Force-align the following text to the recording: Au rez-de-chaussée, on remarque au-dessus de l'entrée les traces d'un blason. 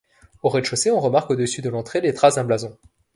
Au 0.41 0.49
rez-de-chaussée, 0.49 0.89
on 0.89 0.99
remarque 0.99 1.29
au-dessus 1.29 1.61
de 1.61 1.69
l'entrée 1.69 2.01
les 2.01 2.11
traces 2.15 2.33
d'un 2.33 2.43
blason. 2.43 2.75